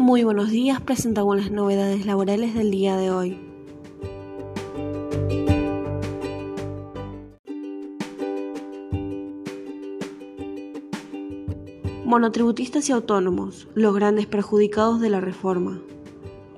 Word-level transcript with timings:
Muy 0.00 0.24
buenos 0.24 0.48
días, 0.48 0.80
presentamos 0.80 1.36
las 1.36 1.50
novedades 1.50 2.06
laborales 2.06 2.54
del 2.54 2.70
día 2.70 2.96
de 2.96 3.10
hoy. 3.10 3.38
Monotributistas 12.06 12.88
y 12.88 12.92
autónomos, 12.92 13.68
los 13.74 13.94
grandes 13.94 14.24
perjudicados 14.24 15.02
de 15.02 15.10
la 15.10 15.20
reforma. 15.20 15.82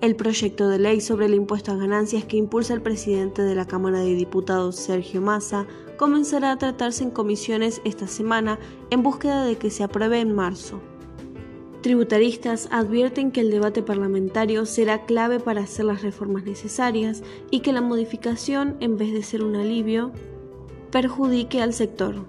El 0.01 0.15
proyecto 0.15 0.69
de 0.69 0.79
ley 0.79 1.01
sobre 1.01 1.27
el 1.27 1.35
impuesto 1.35 1.73
a 1.73 1.77
ganancias 1.77 2.25
que 2.25 2.37
impulsa 2.37 2.75
el 2.75 2.81
presidente 2.81 3.43
de 3.43 3.57
la 3.57 3.67
Cámara 3.67 3.99
de 3.99 4.15
Diputados, 4.15 4.77
Sergio 4.77 5.21
Massa, 5.21 5.67
comenzará 5.99 6.53
a 6.53 6.59
tratarse 6.59 7.03
en 7.03 7.11
comisiones 7.11 7.83
esta 7.85 8.07
semana 8.07 8.61
en 8.91 9.03
búsqueda 9.03 9.45
de 9.45 9.57
que 9.57 9.71
se 9.71 9.83
apruebe 9.83 10.21
en 10.21 10.33
marzo. 10.33 10.81
Tributaristas 11.83 12.69
advierten 12.71 13.33
que 13.33 13.41
el 13.41 13.51
debate 13.51 13.83
parlamentario 13.83 14.67
será 14.67 15.05
clave 15.05 15.41
para 15.41 15.63
hacer 15.63 15.85
las 15.85 16.03
reformas 16.03 16.45
necesarias 16.45 17.25
y 17.51 17.59
que 17.59 17.73
la 17.73 17.81
modificación, 17.81 18.77
en 18.79 18.97
vez 18.97 19.13
de 19.13 19.25
ser 19.25 19.43
un 19.43 19.57
alivio, 19.57 20.13
perjudique 20.93 21.61
al 21.61 21.75
sector. 21.75 22.25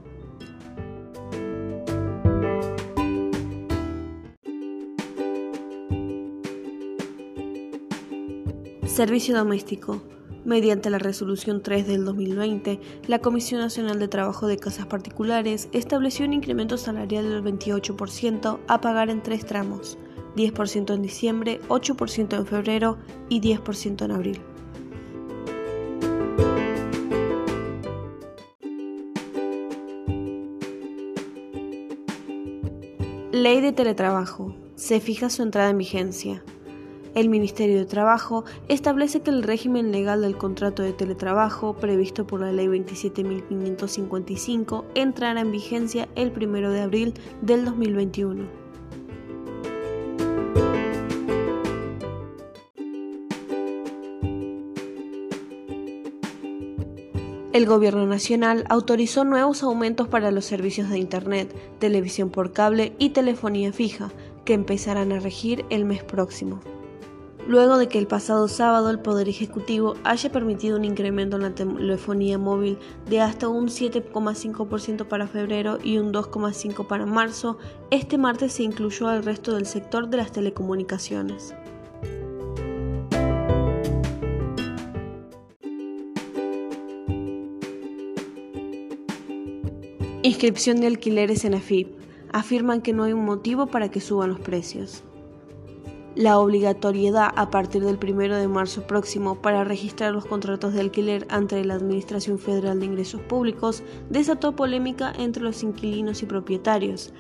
Servicio 8.87 9.37
doméstico. 9.37 10.01
Mediante 10.45 10.89
la 10.89 10.99
Resolución 10.99 11.63
3 11.63 11.87
del 11.87 12.03
2020, 12.03 12.79
la 13.07 13.19
Comisión 13.19 13.61
Nacional 13.61 13.97
de 13.99 14.09
Trabajo 14.09 14.47
de 14.47 14.57
Casas 14.57 14.87
Particulares 14.87 15.69
estableció 15.71 16.25
un 16.25 16.33
incremento 16.33 16.77
salarial 16.77 17.29
del 17.29 17.43
28% 17.43 18.59
a 18.67 18.81
pagar 18.81 19.09
en 19.09 19.23
tres 19.23 19.45
tramos, 19.45 19.97
10% 20.35 20.93
en 20.93 21.01
diciembre, 21.01 21.61
8% 21.69 22.37
en 22.37 22.45
febrero 22.45 22.97
y 23.29 23.39
10% 23.39 24.03
en 24.03 24.11
abril. 24.11 24.41
Ley 33.31 33.61
de 33.61 33.71
Teletrabajo. 33.71 34.55
Se 34.75 34.99
fija 34.99 35.29
su 35.29 35.41
entrada 35.41 35.69
en 35.69 35.77
vigencia. 35.77 36.43
El 37.15 37.29
Ministerio 37.29 37.77
de 37.77 37.85
Trabajo 37.85 38.43
establece 38.69 39.21
que 39.21 39.29
el 39.29 39.43
régimen 39.43 39.91
legal 39.91 40.23
del 40.23 40.35
contrato 40.35 40.81
de 40.81 40.93
teletrabajo 40.93 41.75
previsto 41.75 42.25
por 42.25 42.39
la 42.39 42.51
Ley 42.51 42.65
27.555 42.65 44.85
entrará 44.95 45.41
en 45.41 45.51
vigencia 45.51 46.09
el 46.15 46.33
1 46.35 46.71
de 46.71 46.81
abril 46.81 47.13
del 47.43 47.65
2021. 47.65 48.63
El 57.53 57.67
Gobierno 57.67 58.07
Nacional 58.07 58.65
autorizó 58.69 59.23
nuevos 59.23 59.61
aumentos 59.61 60.07
para 60.07 60.31
los 60.31 60.45
servicios 60.45 60.89
de 60.89 60.97
Internet, 60.97 61.55
televisión 61.77 62.31
por 62.31 62.53
cable 62.53 62.95
y 62.97 63.11
telefonía 63.11 63.71
fija, 63.71 64.11
que 64.45 64.55
empezarán 64.55 65.11
a 65.11 65.19
regir 65.19 65.63
el 65.69 65.85
mes 65.85 66.03
próximo 66.03 66.59
luego 67.47 67.77
de 67.77 67.87
que 67.87 67.99
el 67.99 68.07
pasado 68.07 68.47
sábado 68.47 68.89
el 68.89 68.99
Poder 68.99 69.29
Ejecutivo 69.29 69.95
haya 70.03 70.31
permitido 70.31 70.77
un 70.77 70.85
incremento 70.85 71.35
en 71.35 71.43
la 71.43 71.55
telefonía 71.55 72.37
móvil 72.37 72.77
de 73.09 73.21
hasta 73.21 73.49
un 73.49 73.67
7,5% 73.67 75.07
para 75.07 75.27
febrero 75.27 75.77
y 75.83 75.97
un 75.97 76.13
2,5% 76.13 76.87
para 76.87 77.05
marzo, 77.05 77.57
este 77.91 78.17
martes 78.17 78.53
se 78.53 78.63
incluyó 78.63 79.07
al 79.07 79.23
resto 79.23 79.53
del 79.55 79.65
sector 79.65 80.09
de 80.09 80.17
las 80.17 80.31
telecomunicaciones. 80.31 81.53
Inscripción 90.25 90.79
de 90.79 90.87
alquileres 90.87 91.43
en 91.43 91.53
AFIP. 91.53 91.97
Afirman 92.31 92.81
que 92.81 92.93
no 92.93 93.03
hay 93.03 93.11
un 93.13 93.25
motivo 93.25 93.67
para 93.67 93.91
que 93.91 93.99
suban 93.99 94.29
los 94.29 94.39
precios. 94.39 95.03
La 96.15 96.37
obligatoriedad 96.37 97.31
a 97.35 97.49
partir 97.49 97.83
del 97.83 97.97
1 97.97 98.35
de 98.35 98.47
marzo 98.47 98.85
próximo 98.85 99.41
para 99.41 99.63
registrar 99.63 100.13
los 100.13 100.27
contratos 100.27 100.73
de 100.73 100.81
alquiler 100.81 101.25
ante 101.31 101.65
la 101.65 101.73
Administración 101.73 102.37
Federal 102.37 102.79
de 102.79 102.85
Ingresos 102.85 103.19
Públicos 103.21 103.81
desató 104.11 104.55
polémica 104.55 105.11
entre 105.17 105.41
los 105.41 105.63
inquilinos 105.63 106.21
y 106.21 106.27
propietarios, 106.27 107.11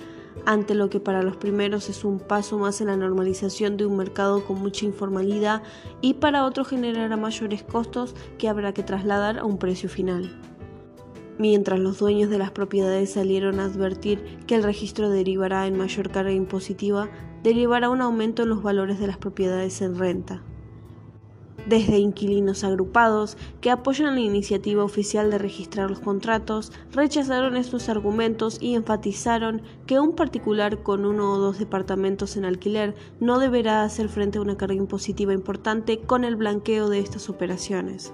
ante 0.45 0.75
lo 0.75 0.91
que 0.91 0.99
para 0.99 1.23
los 1.23 1.37
primeros 1.37 1.89
es 1.89 2.05
un 2.05 2.19
paso 2.19 2.59
más 2.59 2.81
en 2.81 2.87
la 2.87 2.95
normalización 2.95 3.77
de 3.77 3.87
un 3.87 3.97
mercado 3.97 4.45
con 4.45 4.59
mucha 4.59 4.85
informalidad 4.85 5.63
y 6.01 6.13
para 6.13 6.45
otros 6.45 6.67
generará 6.67 7.17
mayores 7.17 7.63
costos 7.63 8.13
que 8.37 8.47
habrá 8.47 8.75
que 8.75 8.83
trasladar 8.83 9.39
a 9.39 9.45
un 9.45 9.57
precio 9.57 9.89
final 9.89 10.52
mientras 11.37 11.79
los 11.79 11.99
dueños 11.99 12.29
de 12.29 12.37
las 12.37 12.51
propiedades 12.51 13.13
salieron 13.13 13.59
a 13.59 13.65
advertir 13.65 14.39
que 14.47 14.55
el 14.55 14.63
registro 14.63 15.09
derivará 15.09 15.67
en 15.67 15.77
mayor 15.77 16.11
carga 16.11 16.31
impositiva, 16.31 17.09
derivará 17.43 17.89
un 17.89 18.01
aumento 18.01 18.43
en 18.43 18.49
los 18.49 18.63
valores 18.63 18.99
de 18.99 19.07
las 19.07 19.17
propiedades 19.17 19.81
en 19.81 19.97
renta. 19.97 20.41
Desde 21.65 21.97
inquilinos 21.97 22.65
agrupados 22.65 23.37
que 23.61 23.71
apoyan 23.71 24.15
la 24.15 24.21
iniciativa 24.21 24.83
oficial 24.83 25.31
de 25.31 25.37
registrar 25.37 25.89
los 25.89 26.01
contratos, 26.01 26.73
rechazaron 26.91 27.55
estos 27.55 27.87
argumentos 27.87 28.57
y 28.59 28.75
enfatizaron 28.75 29.61
que 29.85 29.99
un 29.99 30.13
particular 30.13 30.83
con 30.83 31.05
uno 31.05 31.31
o 31.31 31.37
dos 31.37 31.59
departamentos 31.59 32.35
en 32.35 32.43
alquiler 32.43 32.95
no 33.21 33.39
deberá 33.39 33.83
hacer 33.83 34.09
frente 34.09 34.39
a 34.39 34.41
una 34.41 34.57
carga 34.57 34.75
impositiva 34.75 35.31
importante 35.31 36.01
con 36.01 36.25
el 36.25 36.35
blanqueo 36.35 36.89
de 36.89 36.99
estas 36.99 37.29
operaciones. 37.29 38.13